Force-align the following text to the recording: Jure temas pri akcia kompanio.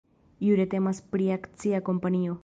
Jure 0.45 0.63
temas 0.71 1.01
pri 1.11 1.27
akcia 1.37 1.83
kompanio. 1.91 2.39